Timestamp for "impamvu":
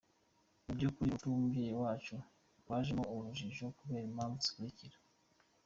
4.09-4.37